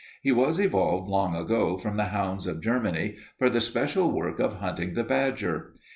He 0.23 0.31
was 0.31 0.59
evolved 0.59 1.07
long 1.07 1.35
ago 1.35 1.77
from 1.77 1.93
the 1.93 2.05
hounds 2.05 2.47
of 2.47 2.59
Germany 2.59 3.17
for 3.37 3.51
the 3.51 3.61
special 3.61 4.11
work 4.11 4.39
of 4.39 4.55
hunting 4.55 4.95
the 4.95 5.03
badger. 5.03 5.75